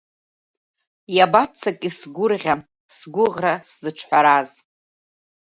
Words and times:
Иабаццаки 1.15 1.89
сгәырӷьа, 1.97 2.55
сгәыӷра 2.95 3.53
сзыҿҳәараз? 3.69 4.49